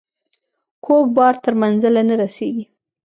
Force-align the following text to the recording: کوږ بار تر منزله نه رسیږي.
کوږ 0.85 1.05
بار 1.17 1.35
تر 1.43 1.53
منزله 1.61 2.01
نه 2.09 2.15
رسیږي. 2.21 2.65